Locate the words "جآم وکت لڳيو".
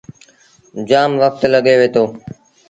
0.89-1.77